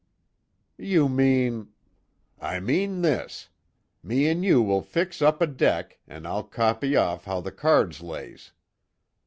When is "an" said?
4.29-4.41, 6.07-6.25